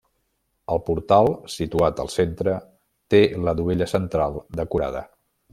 El 0.75 0.79
portal, 0.87 1.29
situat 1.57 2.01
al 2.05 2.11
centre, 2.15 2.57
té 3.15 3.23
la 3.49 3.57
dovella 3.63 3.93
central 3.97 4.45
decorada. 4.63 5.09